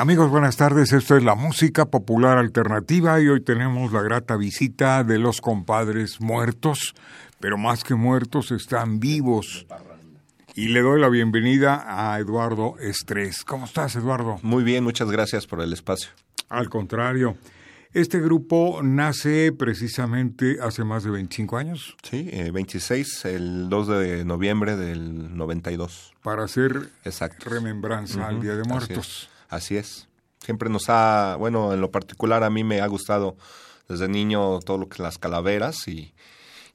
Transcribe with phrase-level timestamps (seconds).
[0.00, 0.92] Amigos, buenas tardes.
[0.92, 6.20] Esto es la música popular alternativa y hoy tenemos la grata visita de los compadres
[6.20, 6.94] muertos,
[7.40, 9.66] pero más que muertos están vivos.
[10.54, 13.42] Y le doy la bienvenida a Eduardo Estrés.
[13.44, 14.38] ¿Cómo estás, Eduardo?
[14.42, 16.10] Muy bien, muchas gracias por el espacio.
[16.48, 17.36] Al contrario.
[17.92, 21.96] Este grupo nace precisamente hace más de 25 años.
[22.08, 26.12] Sí, 26, eh, el 2 de noviembre del 92.
[26.22, 26.90] Para hacer
[27.40, 29.28] remembranza al Día de Muertos.
[29.48, 30.08] Así es.
[30.38, 33.36] Siempre nos ha, bueno, en lo particular a mí me ha gustado
[33.88, 36.14] desde niño todo lo que las calaveras y,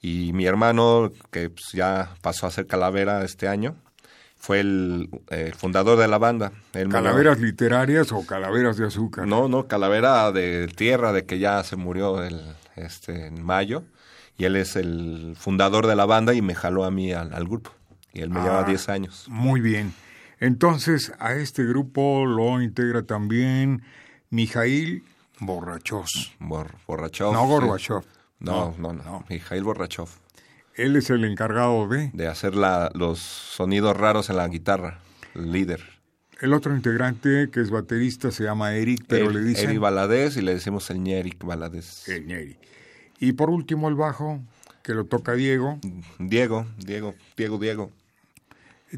[0.01, 3.75] y mi hermano, que pues, ya pasó a ser calavera este año,
[4.43, 6.51] fue el eh, fundador de la banda.
[6.73, 9.25] ¿Calaveras literarias o calaveras de azúcar?
[9.25, 12.41] No, no, calavera de tierra, de que ya se murió el,
[12.75, 13.83] este, en mayo.
[14.37, 17.71] Y él es el fundador de la banda y me jaló a mí al, grupo.
[18.11, 19.25] Y él me lleva 10 ah, años.
[19.29, 19.93] Muy bien.
[20.43, 23.81] Entonces, a este grupo lo integra también
[24.29, 25.01] Mijail
[25.39, 26.03] Borrachov.
[26.37, 27.31] Borrachov.
[27.31, 28.03] No Gorbachev.
[28.39, 30.09] No, no, no, Mijail Borrachov.
[30.75, 32.09] Él es el encargado de...
[32.11, 34.99] De hacer la, los sonidos raros en la guitarra,
[35.33, 35.81] el líder.
[36.41, 39.69] El otro integrante, que es baterista, se llama Eric, pero le dicen...
[39.69, 42.09] Eric Valadez y le decimos el Ñeric Valadez.
[42.09, 42.59] El Ñeric.
[43.17, 44.41] Y por último el bajo,
[44.83, 45.79] que lo toca Diego.
[46.19, 47.91] Diego, Diego, Diego, Diego.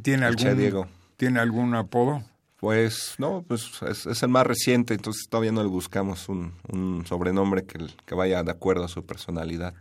[0.01, 0.57] ¿Tiene algún...
[0.57, 0.87] Diego.
[1.17, 2.23] ¿Tiene algún apodo?
[2.59, 7.85] Pues no, pues es, el más reciente, entonces todavía no le buscamos un, sobrenombre que,
[8.05, 9.73] que, vaya de acuerdo a su personalidad.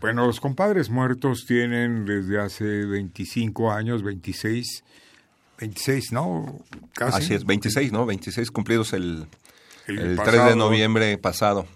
[0.00, 4.82] Bueno, los compadres muertos tienen desde hace 25 años, 26,
[5.60, 6.64] 26, ¿no?
[6.94, 7.18] Casi.
[7.18, 8.06] Así es, 26, ¿no?
[8.06, 9.26] 26 cumplidos el,
[9.86, 11.66] el, 3 de noviembre pasado.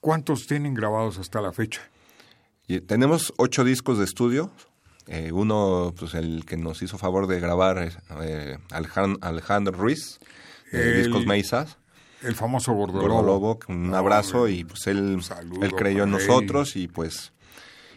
[0.00, 1.80] ¿Cuántos tienen grabados hasta la fecha?
[2.68, 4.50] Y tenemos ocho discos de estudio,
[5.08, 7.90] eh, uno, pues el que nos hizo favor de grabar,
[8.22, 10.18] eh, Alejandro, Ruiz,
[10.72, 11.78] de Discos Meisas.
[12.22, 13.60] El famoso Gordolobo.
[13.68, 15.20] un abrazo y pues él,
[15.62, 17.32] él creyó en nosotros y pues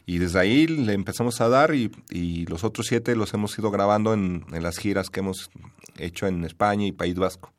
[0.06, 3.72] y desde ahí le empezamos a dar y, y los otros siete los hemos ido
[3.72, 5.50] grabando en, en, las giras que hemos
[5.98, 7.54] hecho en España y País Vasco.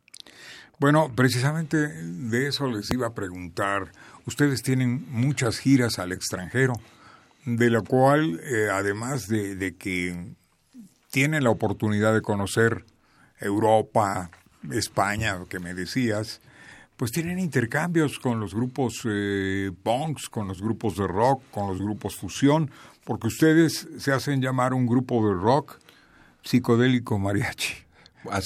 [0.79, 3.93] Bueno, precisamente de eso les iba a preguntar.
[4.27, 6.75] Ustedes tienen muchas giras al extranjero
[7.45, 10.35] de la cual, eh, además de, que
[11.11, 12.85] tienen la oportunidad de conocer
[13.41, 14.31] Europa,
[14.71, 16.41] España, lo que me decías,
[16.97, 21.79] pues tienen intercambios con los grupos eh, punks, con los grupos de rock, con los
[21.81, 22.71] grupos fusión,
[23.05, 25.79] porque ustedes se hacen llamar un grupo de rock
[26.43, 27.75] psicodélico mariachi.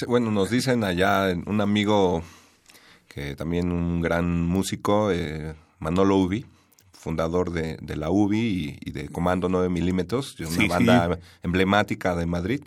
[0.07, 2.23] Bueno, nos dicen allá un amigo
[3.09, 6.47] que también un gran músico, eh, Manolo Ubi,
[7.05, 12.63] fundador de, de la UBI y, de Comando 9 milímetros, una banda emblemática de Madrid.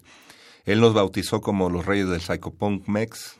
[0.65, 3.37] Él nos bautizó como los reyes del psychopunk mex.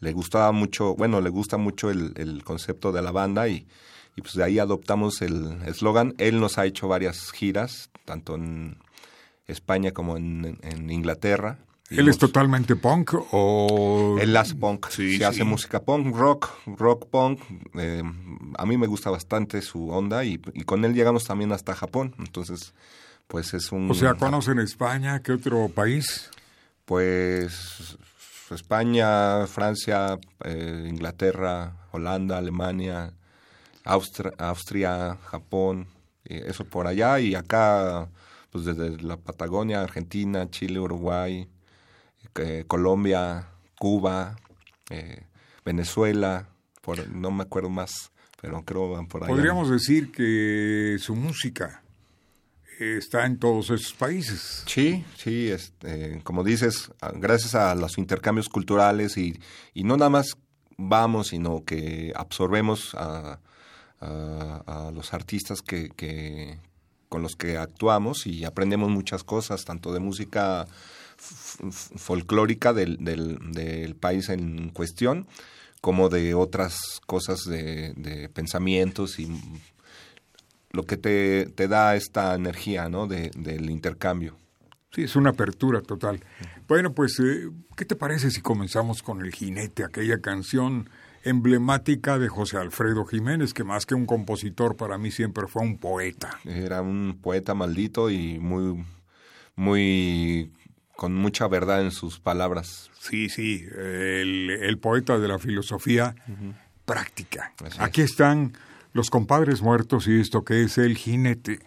[0.00, 3.68] Le gustaba mucho, bueno, le gusta mucho el, el concepto de la banda y,
[4.16, 6.14] y pues de ahí adoptamos el eslogan.
[6.18, 8.78] Él nos ha hecho varias giras, tanto en
[9.46, 11.58] España como en, en Inglaterra.
[11.98, 14.16] ¿Él es totalmente punk o...?
[14.20, 17.40] Él hace punk, sí, se hace música punk, rock, rock punk.
[17.74, 18.02] Eh,
[18.58, 22.14] a mí me gusta bastante su onda y, con él llegamos también hasta Japón.
[22.18, 22.74] Entonces,
[23.28, 23.90] pues es un...
[23.90, 25.20] O sea, ¿conocen España?
[25.20, 26.30] ¿Qué otro país?
[26.84, 27.96] Pues
[28.50, 33.12] España, Francia, eh, Inglaterra, Holanda, Alemania,
[33.84, 35.88] Austria, Austria Japón,
[36.24, 38.08] eso por allá y acá,
[38.50, 41.48] pues desde la Patagonia, Argentina, Chile, Uruguay,
[42.36, 43.48] eh, Colombia,
[43.78, 44.36] Cuba,
[44.90, 45.26] eh,
[45.64, 46.48] Venezuela,
[46.80, 49.28] por, no me acuerdo más, pero creo van por ahí.
[49.28, 51.82] Podríamos decir que su música
[52.78, 54.64] está en todos esos países.
[54.66, 59.38] Sí, sí, este, como dices, gracias a los intercambios culturales y,
[59.74, 60.36] y no nada más
[60.76, 63.40] vamos, sino que absorbemos a,
[64.00, 66.58] a, los artistas que, que,
[67.08, 70.66] con los que actuamos y aprendemos muchas cosas, tanto de música
[71.96, 75.26] folclórica del, del, país en cuestión,
[75.80, 79.28] como de otras cosas de, pensamientos y
[80.72, 83.06] lo que te, te, da esta energía ¿no?
[83.06, 84.36] de, del intercambio.
[84.94, 86.20] Sí, es una apertura total.
[86.68, 90.90] Bueno, pues, eh, ¿qué te parece si comenzamos con El Jinete, aquella canción
[91.24, 95.78] emblemática de José Alfredo Jiménez, que más que un compositor para mí siempre fue un
[95.78, 96.38] poeta?
[96.44, 98.84] Era un poeta maldito y muy,
[99.56, 100.52] muy
[100.96, 102.90] con mucha verdad en sus palabras.
[102.98, 106.14] Sí, sí, el, poeta de la filosofía
[106.84, 107.52] práctica.
[107.78, 108.52] Aquí están
[108.92, 111.60] los compadres muertos y esto que es el jinete.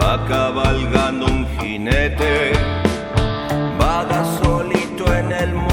[0.00, 2.52] va cabalgando un jinete,
[3.78, 5.69] vaga solito en el mundo.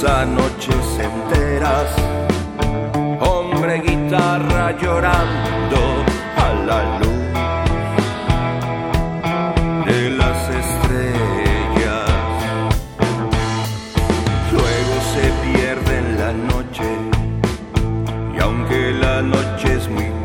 [0.00, 1.90] Pasa noches enteras,
[3.20, 6.04] hombre guitarra llorando
[6.36, 7.32] a la luz
[9.86, 12.10] de las estrellas.
[14.52, 16.88] Luego se pierde en la noche
[18.34, 20.19] y aunque la noche es muy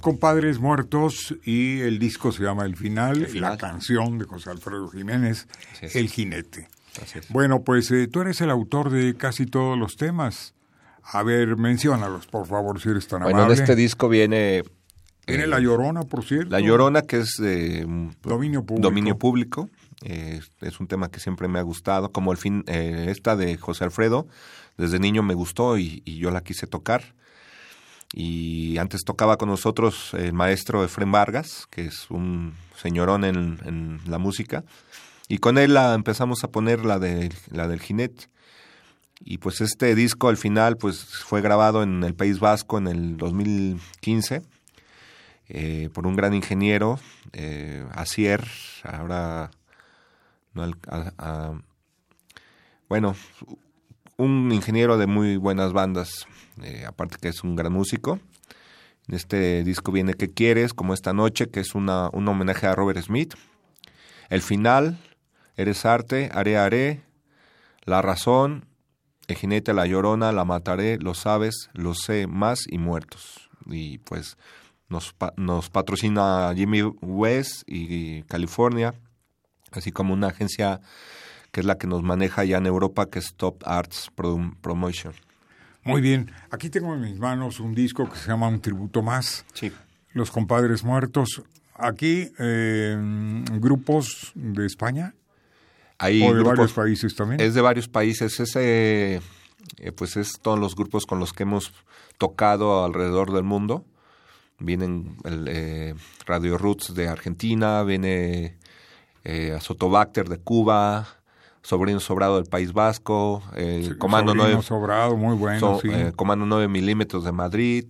[0.00, 5.46] compadres muertos y el disco se llama El Final, la canción de José Alfredo Jiménez,
[5.82, 6.68] El Jinete.
[7.28, 10.54] Bueno, pues eh, tú eres el autor de casi todos los temas.
[11.02, 13.34] A ver, menciónalos, por favor, si eres tan amable.
[13.34, 14.64] Bueno, en este disco viene...
[15.26, 16.50] Viene La Llorona, por cierto.
[16.50, 17.86] La Llorona, que es de...
[18.22, 18.88] dominio público.
[18.88, 19.70] Dominio público.
[20.02, 23.84] es un tema que siempre me ha gustado, como el fin, eh, esta de José
[23.84, 24.26] Alfredo,
[24.76, 27.14] desde niño me gustó y yo la quise tocar
[28.12, 34.18] y antes tocaba con nosotros el maestro Efren Vargas, que es un señorón en, la
[34.18, 34.64] música,
[35.28, 38.28] y con él la empezamos a poner la, de, la del jinete.
[39.22, 43.16] Y pues este disco al final pues fue grabado en el País Vasco en el
[43.18, 44.42] 2015
[45.52, 47.00] eh, por un gran ingeniero,
[47.32, 47.84] eh,
[48.84, 49.50] ahora
[50.54, 50.70] no,
[52.88, 53.16] bueno,
[54.20, 56.26] un ingeniero de muy buenas bandas
[56.62, 58.20] eh, aparte que es un gran músico.
[59.08, 60.74] En este disco viene ¿Qué quieres?
[60.74, 63.34] Como esta noche, que es una, un homenaje a Robert Smith.
[64.28, 64.98] El final,
[65.56, 67.02] Eres arte, haré, haré,
[67.84, 68.66] La razón,
[69.26, 73.50] El jinete, la llorona, La mataré, Lo sabes, Lo sé, más y muertos.
[73.66, 74.36] Y pues
[74.88, 78.94] nos, nos patrocina Jimmy West y California,
[79.72, 80.80] así como una agencia
[81.50, 84.10] que es la que nos maneja ya en Europa, que es Top Arts
[84.60, 85.14] Promotion.
[85.82, 89.44] Muy bien, aquí tengo en mis manos un disco que se llama Un Tributo Más.
[89.54, 89.72] Sí.
[90.12, 91.42] Los Compadres Muertos.
[91.74, 92.96] Aquí, eh,
[93.52, 95.14] grupos de España.
[95.98, 97.40] Hay o de varios países también.
[97.40, 98.38] Es de varios países.
[98.40, 99.20] Ese,
[99.78, 101.72] eh, pues es todos los grupos con los que hemos
[102.18, 103.84] tocado alrededor del mundo.
[104.58, 105.94] Vienen el, eh,
[106.26, 108.58] Radio Roots de Argentina, viene
[109.24, 111.19] eh, Sotobacter de Cuba,
[111.62, 117.24] Sobrino Sobrado del País Vasco, eh, Comando 9 Sobrado, muy bueno, eh, Comando 9 milímetros
[117.24, 117.84] de Madrid,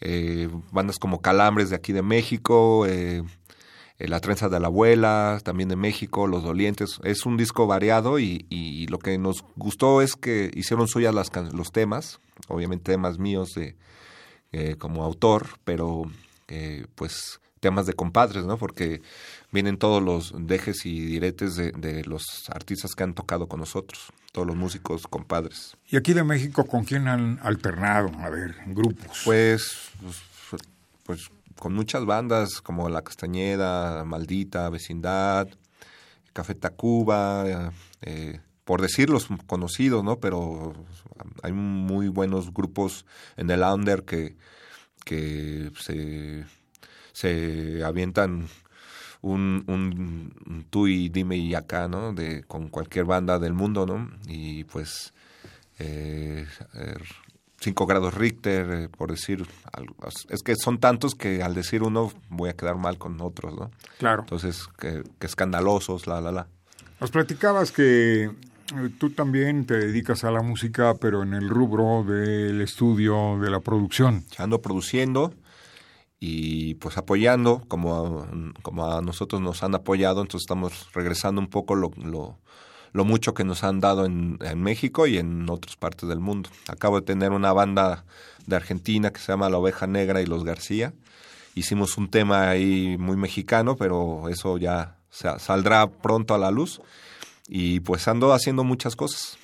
[0.00, 3.22] eh, bandas como Calambres de aquí de México, eh,
[3.98, 6.98] La Trenza de la Abuela, también de México, Los Dolientes.
[7.04, 11.30] Es un disco variado y, y lo que nos gustó es que hicieron suyas las,
[11.52, 13.76] los temas, obviamente temas míos de,
[14.76, 16.02] como autor, pero
[16.94, 18.56] pues temas de compadres, ¿no?
[18.56, 19.02] Porque
[19.50, 24.46] vienen todos los dejes y diretes de, los artistas que han tocado con nosotros, todos
[24.46, 25.76] los músicos compadres.
[25.88, 28.10] ¿Y aquí de México con quién han alternado?
[28.18, 29.22] A ver, en grupos.
[29.24, 30.62] Pues, pues,
[31.04, 35.48] pues con muchas bandas como La Castañeda, Maldita, Vecindad,
[36.32, 40.20] Café Tacuba, eh, por decir los conocidos, ¿no?
[40.20, 40.74] Pero
[41.42, 44.36] hay muy buenos grupos en el under que,
[45.04, 46.44] que se,
[47.12, 48.46] se avientan
[49.22, 52.12] un, un, tú y dime y acá, ¿no?
[52.12, 54.10] De, con cualquier banda del mundo, ¿no?
[54.26, 55.12] Y pues
[55.78, 57.02] eh, er,
[57.60, 59.46] cinco grados Richter, eh, por decir,
[60.30, 63.70] es que son tantos que al decir uno voy a quedar mal con otros, ¿no?
[63.98, 64.22] Claro.
[64.22, 66.46] Entonces, que, escandalosos, la, la, la.
[67.00, 68.32] Nos platicabas que eh,
[68.98, 73.60] tú también te dedicas a la música, pero en el rubro del estudio, de la
[73.60, 74.24] producción.
[74.36, 75.32] Ando produciendo,
[76.20, 78.26] y pues apoyando como,
[78.62, 82.38] como a nosotros nos han apoyado, entonces estamos regresando un poco lo, lo,
[82.92, 86.50] lo mucho que nos han dado en, en, México y en otras partes del mundo.
[86.66, 88.04] Acabo de tener una banda
[88.46, 90.92] de Argentina que se llama La Oveja Negra y Los García.
[91.54, 96.80] Hicimos un tema ahí muy mexicano, pero eso ya saldrá pronto a la luz.
[97.48, 99.38] Y pues ando haciendo muchas cosas.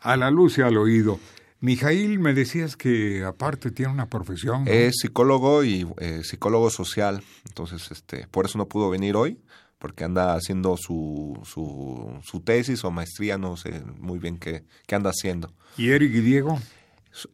[0.00, 1.18] A la luz y al oído.
[1.60, 4.64] Mijail, me decías que aparte tiene una profesión.
[4.66, 9.38] Es psicólogo y eh, psicólogo social, entonces este, por eso no pudo venir hoy,
[9.78, 14.94] porque anda haciendo su, su, su tesis o maestría, no sé muy bien qué, qué
[14.94, 15.52] anda haciendo.
[15.76, 16.58] ¿Y Eric y Diego?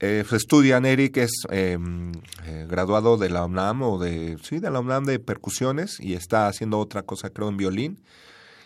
[0.00, 2.12] Eh, pues estudian, Eric es em,
[2.46, 6.48] eh, graduado de la UNAM o de, sí, de la UNAM de percusiones y está
[6.48, 8.00] haciendo otra cosa, creo, en violín.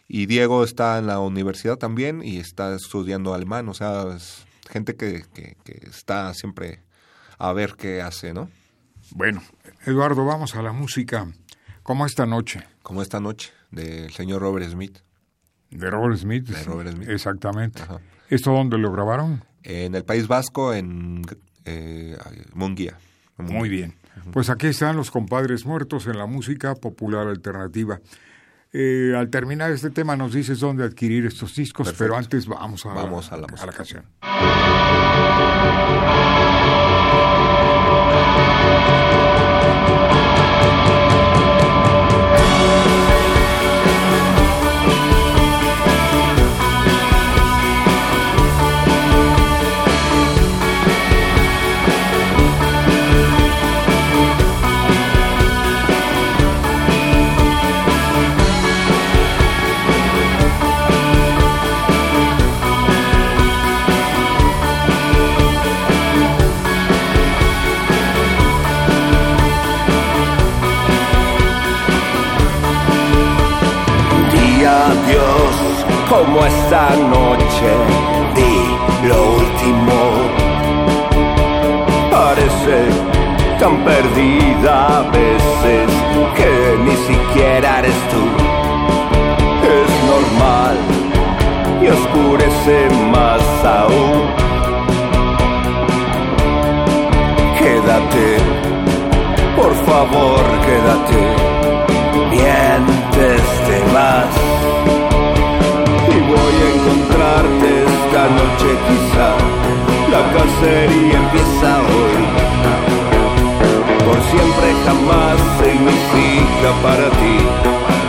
[0.08, 4.96] Y Diego está en la universidad también y está estudiando alemán, o sea, es, gente
[4.96, 5.56] que, que,
[5.88, 6.80] está siempre
[7.38, 8.48] a ver qué hace, ¿no?
[9.12, 9.42] Bueno,
[9.86, 11.26] Eduardo, vamos a la música.
[11.82, 12.62] Como esta noche.
[12.82, 14.98] Como esta noche, del señor Robert Smith.
[15.70, 16.46] De Robert Smith.
[16.46, 17.08] De Robert Smith.
[17.08, 17.82] Exactamente.
[18.28, 19.44] ¿Esto dónde lo grabaron?
[19.62, 21.22] En el País Vasco, en
[21.64, 22.16] eh,
[22.54, 22.98] Munguía.
[23.38, 23.94] Muy bien.
[24.32, 28.00] Pues aquí están los compadres muertos en la música popular alternativa.
[28.72, 32.90] Eh, al terminar este tema nos dices dónde adquirir estos discos, pero antes vamos a,
[32.94, 34.04] vamos a, la, a la canción.
[76.10, 77.70] Como esta noche
[78.34, 79.98] di lo último.
[82.10, 82.78] Parece
[83.60, 85.88] tan perdida a veces
[86.36, 86.52] que
[86.84, 88.24] ni siquiera eres tú.
[89.78, 90.76] Es normal
[91.82, 94.20] y oscurece más aún.
[97.58, 98.28] Quédate,
[99.56, 101.50] por favor, quédate.
[102.30, 104.39] Mientras te vas
[106.30, 109.28] voy a encontrarte esta noche quizá.
[110.14, 112.22] La cacería empieza hoy.
[114.06, 117.36] Por siempre jamás significa para ti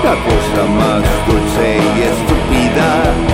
[0.06, 3.31] la cosa más dulce y estúpida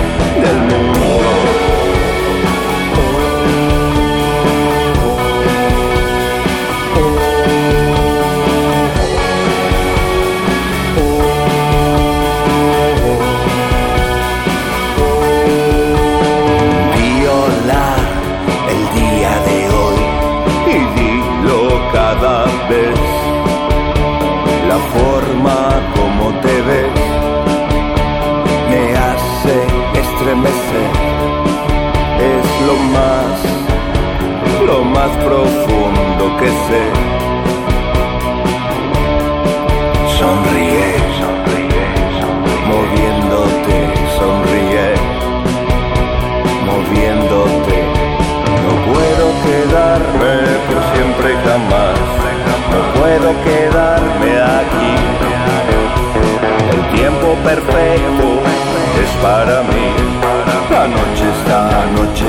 [60.88, 62.26] noche esta noche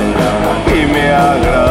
[0.76, 1.69] y me agrada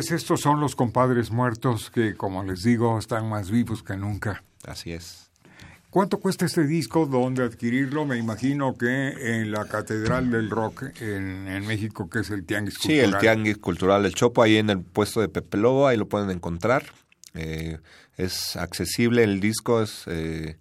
[0.00, 4.42] pues estos son los compadres muertos que, como les digo, están más vivos que nunca.
[4.66, 5.30] Así es.
[5.90, 7.04] ¿Cuánto cuesta este disco?
[7.04, 8.06] ¿Dónde adquirirlo?
[8.06, 8.86] Me imagino que
[9.40, 13.20] en la Catedral del Rock en, en México, que es el Tianguis Sí, el Cultural.
[13.20, 16.84] Tianguis Cultural del Chopo, ahí en el puesto de Pepe Lobo, ahí lo pueden encontrar.
[17.34, 17.78] Eh,
[18.16, 20.04] es accesible el disco, es...
[20.06, 20.56] eh,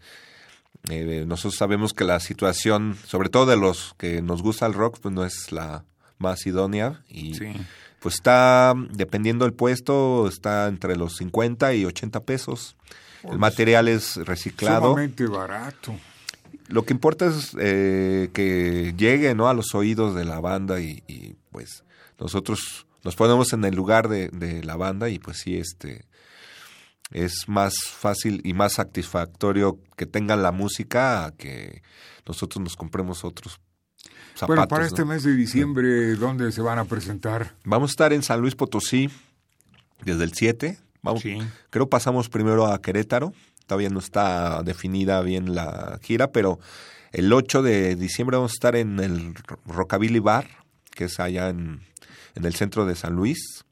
[0.90, 4.98] eh, nosotros sabemos que la situación, sobre todo de los que nos gusta el rock,
[5.02, 5.86] pues no es la
[6.18, 7.54] más idónea y Sí.
[8.00, 12.76] Pues está, dependiendo del puesto, está entre los 50 y 80 pesos.
[13.24, 14.92] El material es reciclado.
[14.92, 15.96] Sumamente barato.
[16.68, 19.50] Lo que importa es eh, que llegue ¿no?
[19.50, 21.84] a los oídos de la banda y, y, pues
[22.20, 26.06] nosotros nos ponemos en el lugar de, de la banda y pues sí, este
[27.12, 31.82] es más fácil y más satisfactorio que tengan la música a que
[32.28, 33.60] nosotros nos compremos otros
[34.40, 34.56] zapatos.
[34.56, 34.88] bueno, para ¿no?
[34.88, 37.54] este mes de diciembre, ¿dónde se van a presentar?
[37.64, 39.10] Vamos a estar en San Luis Potosí
[40.04, 40.78] desde el 7.
[41.02, 41.38] Vamos, Sí.
[41.70, 43.34] Creo pasamos primero a Querétaro.
[43.68, 46.60] Todavía no está definida bien la gira, pero
[47.12, 50.48] el 8 de diciembre vamos a estar en el Rockabilly Bar,
[50.92, 51.82] que es allá en,
[52.36, 53.64] en el centro de San Luis.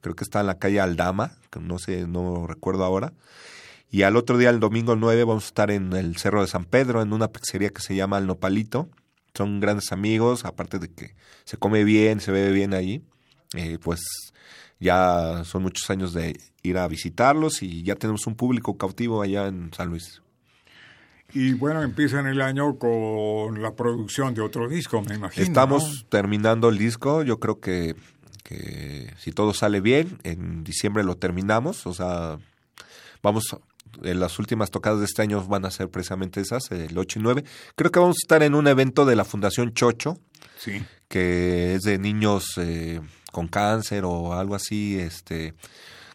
[0.00, 3.12] Creo que está en la calle Aldama, que no sé, no recuerdo ahora.
[3.90, 6.64] Y al otro día, el domingo 9, vamos a estar en el Cerro de San
[6.64, 8.88] Pedro, en una pizzería que se llama El Nopalito.
[9.34, 13.02] Son grandes amigos, aparte de que se come bien, se bebe bien allí.
[13.54, 14.00] Eh, pues
[14.80, 19.46] ya son muchos años de ir a visitarlos y ya tenemos un público cautivo allá
[19.46, 20.22] en San Luis.
[21.32, 25.44] Y bueno, empiezan el año con la producción de otro disco, me imagino.
[25.44, 26.08] Estamos ¿no?
[26.08, 27.96] terminando el disco, yo creo que,
[28.44, 32.38] que si todo sale bien, en diciembre lo terminamos, o sea,
[33.20, 33.56] vamos,
[34.02, 37.22] en las últimas tocadas de este año van a ser precisamente esas, el 8 y
[37.22, 37.44] 9.
[37.76, 40.18] Creo que vamos a estar en un evento de la Fundación Chocho,
[40.58, 40.82] Sí.
[41.08, 43.00] que es de niños eh,
[43.32, 45.54] con cáncer o algo así, este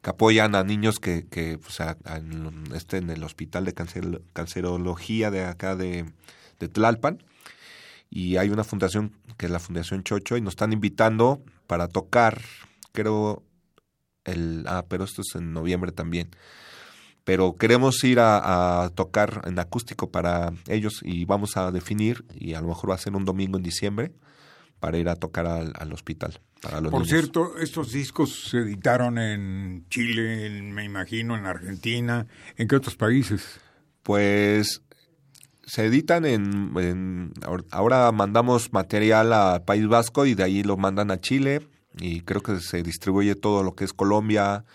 [0.02, 3.74] que apoyan a niños que, que pues, a- a- en, este, en el hospital de
[3.74, 6.06] cancer- cancerología de acá de,
[6.60, 7.22] de Tlalpan
[8.10, 12.42] y hay una fundación que es la Fundación Chocho y nos están invitando para tocar,
[12.94, 13.44] creo,
[14.24, 16.30] el, ah, pero esto es en noviembre también.
[17.30, 22.56] Pero queremos ir a, a tocar en acústico para ellos y vamos a definir, y
[22.56, 24.14] a lo mejor va a ser un domingo en diciembre,
[24.80, 26.40] para ir a tocar al, al hospital.
[26.60, 27.10] Para los Por niños.
[27.12, 32.26] cierto, estos discos se editaron en Chile, en- me imagino, en Argentina.
[32.58, 33.60] ¿En qué otros países?
[34.02, 34.82] Pues
[35.68, 40.78] se editan en, en- ahor- ahora mandamos material a País Vasco y de ahí lo
[40.78, 41.62] mandan a Chile
[42.00, 44.66] y creo que se distribuye todo lo que es Colombia,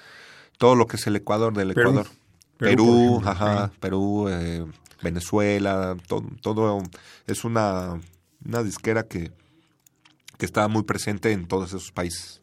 [0.56, 1.72] todo lo que es el Ecuador del.
[1.72, 2.04] Ecuador.
[2.04, 2.16] Perú,
[2.58, 3.70] Perú, ajá.
[3.80, 4.64] Perú, eh,
[5.02, 6.82] Venezuela, todo, todo
[7.26, 8.00] es una,
[8.44, 9.32] una disquera que,
[10.38, 12.40] que está muy presente en todos esos países.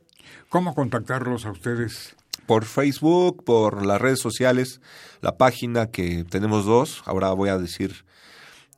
[0.50, 2.16] ¿Cómo contactarlos a ustedes?
[2.52, 4.82] por Facebook, por las redes sociales,
[5.22, 8.04] la página que tenemos dos, ahora voy a decir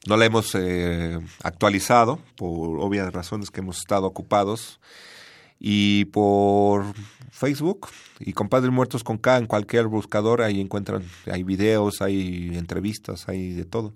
[0.07, 4.79] no la hemos eh, actualizado por obvias razones que hemos estado ocupados
[5.59, 6.85] y por
[7.31, 13.27] Facebook y Compadres Muertos con K en cualquier buscador ahí encuentran, hay videos, hay entrevistas,
[13.27, 13.93] hay de todo.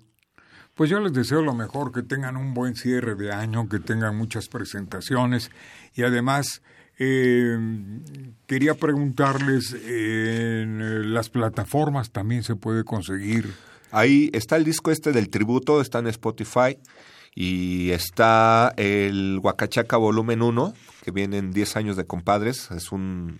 [0.74, 4.16] Pues yo les deseo lo mejor, que tengan un buen cierre de año, que tengan
[4.16, 5.50] muchas presentaciones
[5.94, 6.62] y además
[6.98, 7.58] eh,
[8.46, 13.52] quería preguntarles, en las plataformas también se puede conseguir.
[13.90, 16.78] Ahí está el disco este del tributo, está en Spotify
[17.34, 23.38] y está el Huacachaca volumen 1, que vienen 10 años de compadres, es un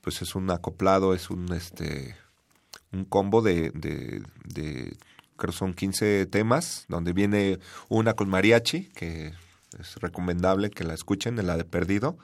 [0.00, 2.14] pues es un acoplado, es un este
[2.92, 4.96] un combo de, de, de
[5.36, 7.58] creo son 15 temas, donde viene
[7.88, 9.32] una con mariachi, que
[9.78, 12.16] es recomendable que la escuchen, en la de Perdido.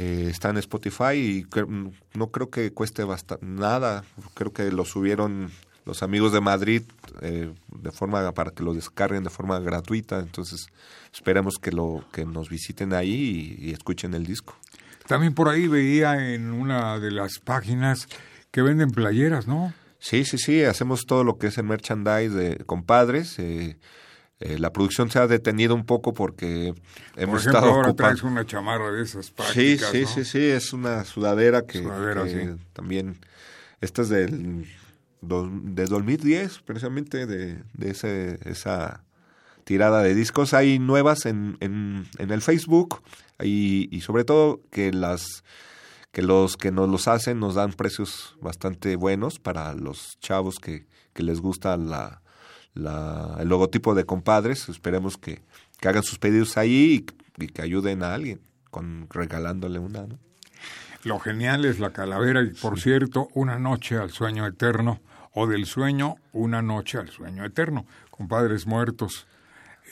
[0.00, 1.46] Eh, está en Spotify y
[2.14, 3.02] no creo que cueste
[3.40, 4.04] nada.
[4.34, 5.50] Creo que lo subieron
[5.84, 6.82] los amigos de Madrid
[7.20, 10.20] eh, de forma para que lo descarguen de forma gratuita.
[10.20, 10.68] Entonces
[11.12, 14.56] esperamos que lo que nos visiten ahí y, escuchen el disco.
[15.08, 18.06] También por ahí veía en una de las páginas
[18.52, 19.74] que venden playeras, ¿no?
[19.98, 20.62] Sí, sí, sí.
[20.62, 23.36] Hacemos todo lo que es el merchandise de compadres.
[23.40, 23.78] Eh,
[24.40, 26.76] eh, la producción se ha detenido un poco porque hemos
[27.16, 30.08] Por ejemplo, estado ahora traes una chamarra de esas Sí, prácticas, sí, ¿no?
[30.08, 30.38] sí, sí.
[30.38, 32.62] Es una sudadera que, Sudadera, que sí.
[32.72, 33.18] también.
[33.80, 34.66] Esta es del
[35.20, 39.02] de 2010, precisamente de, de ese, esa
[39.64, 40.54] tirada de discos.
[40.54, 43.02] Hay nuevas en, en, en el Facebook
[43.42, 45.42] y, y sobre todo que las
[46.12, 50.86] que los que nos los hacen nos dan precios bastante buenos para los chavos que,
[51.12, 52.22] que les gusta la,
[52.78, 54.68] la, el logotipo de compadres.
[54.68, 55.42] Esperemos que,
[55.80, 57.04] que hagan sus pedidos ahí
[57.38, 60.06] y, y que ayuden a alguien con regalándole una.
[60.06, 60.18] ¿no?
[61.04, 65.00] Lo genial es la calavera y, por cierto, una noche al sueño eterno
[65.32, 69.26] o del sueño, una noche al sueño eterno, compadres muertos.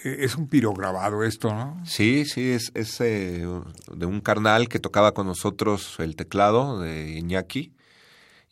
[0.05, 1.81] Eh, Es un pirograbado esto, ¿no?
[1.87, 3.47] Sí, sí, es, es eh,
[3.93, 7.73] de un carnal que tocaba con nosotros el teclado de Iñaki,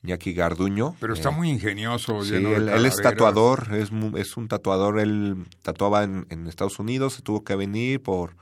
[0.04, 0.94] Iñaki Garduño.
[1.00, 2.22] Pero está Eh, muy ingenioso.
[2.24, 6.78] Sí, lleno de él, él es tatuador, es, un tatuador, él tatuaba en, en Estados
[6.78, 8.36] Unidos, se tuvo que venir por,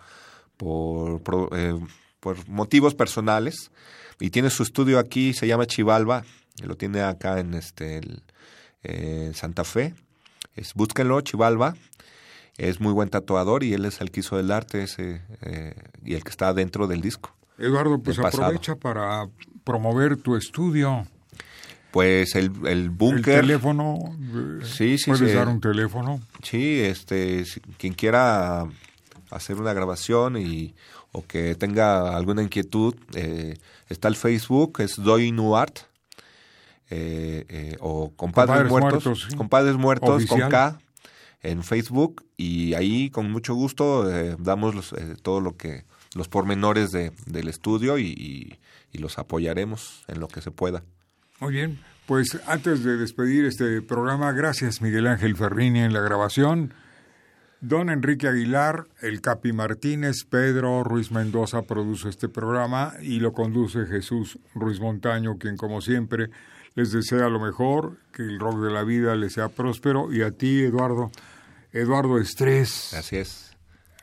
[0.57, 1.79] por, por, eh,
[2.19, 3.71] por motivos personales
[4.19, 6.25] y tiene su estudio aquí, se llama Chivalba,
[6.65, 8.23] lo tiene acá en este el,
[8.83, 9.95] eh, Santa Fe.
[10.57, 11.75] Es, búsquenlo, Chivalba.
[12.59, 15.23] Es muy buen tatuador y él es el que hizo el arte ese,
[16.05, 17.35] y el que está dentro del disco.
[17.57, 19.27] Eduardo, pues aprovecha para
[19.65, 21.07] promover tu estudio.
[21.93, 23.41] Pues el, el El búnker.
[23.43, 23.99] teléfono.
[24.35, 25.37] eh, Sí, sí, ¿Puedes sí.
[25.37, 26.21] dar un teléfono?
[26.43, 27.45] Sí, este,
[27.79, 28.67] quien quiera
[29.31, 30.75] hacer una grabación y
[31.13, 33.59] o que tenga alguna inquietud, eh,
[33.91, 35.81] está el Facebook, es Doy Nuart,
[36.91, 39.37] eh, eh, o Compadres, Compadres Muertos, Muertos, sí.
[39.37, 40.41] Compadres Muertos Oficial.
[40.41, 40.79] con K
[41.43, 44.05] en Facebook y ahí con mucho gusto
[44.39, 48.59] damos los, eh, todo lo que los pormenores de, del estudio y, y-
[48.95, 50.83] y los apoyaremos en lo que se pueda.
[51.43, 51.81] Muy bien.
[52.07, 56.73] Pues antes de despedir este programa, gracias Miguel Ángel Ferrini en la grabación.
[57.61, 63.87] Don Enrique Aguilar, el Capi Martínez, Pedro Ruiz Mendoza produce este programa y lo conduce
[63.87, 66.31] Jesús Ruiz Montaño, quien como siempre
[66.77, 70.31] les desea lo mejor, que el rock de la vida les sea próspero y a
[70.31, 71.11] ti, Eduardo,
[71.73, 73.57] Eduardo Estrés, Así es,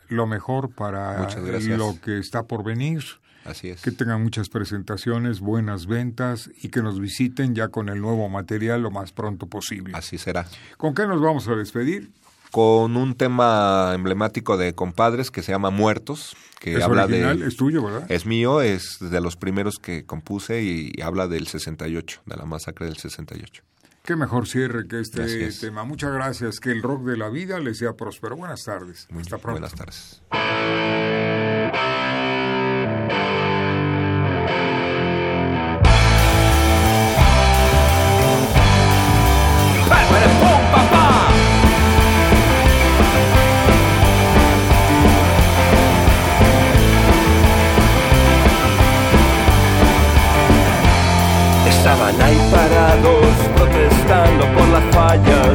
[0.10, 1.30] lo mejor para
[1.78, 3.02] lo que está por venir.
[3.46, 3.82] Así es.
[3.82, 8.82] Que tengan muchas presentaciones, buenas ventas y que nos visiten ya con el nuevo material
[8.82, 9.94] lo más pronto posible.
[9.96, 10.46] Así será.
[10.78, 12.12] ¿Con qué nos vamos a despedir?
[12.52, 17.48] con un tema emblemático de compadres que se llama Muertos, que es habla original, de...
[17.48, 18.12] es tuyo, ¿verdad?
[18.12, 22.46] Es mío, es de los primeros que compuse y, y habla del 68, de la
[22.46, 23.64] masacre del 68.
[24.04, 25.60] Qué mejor cierre que este es.
[25.60, 25.84] tema.
[25.84, 26.60] Muchas gracias.
[26.60, 28.36] Que el rock de la vida les sea próspero.
[28.36, 29.08] Buenas tardes.
[29.12, 29.62] Muy Hasta pronto.
[29.62, 31.39] Buenas tardes.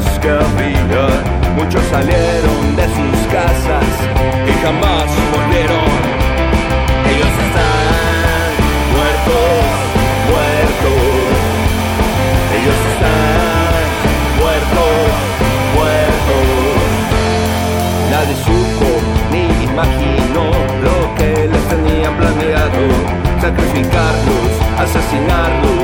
[0.03, 1.07] que había,
[1.55, 3.87] muchos salieron de sus casas
[4.45, 5.87] y jamás volvieron.
[7.11, 8.51] Ellos están
[8.91, 9.55] muertos,
[10.31, 11.05] muertos.
[12.57, 13.85] Ellos están
[14.43, 14.99] muertos,
[15.79, 16.43] muertos.
[18.11, 18.89] Nadie supo
[19.31, 20.51] ni imaginó
[20.83, 22.83] lo que les tenían planeado,
[23.41, 25.84] sacrificarlos, asesinarlos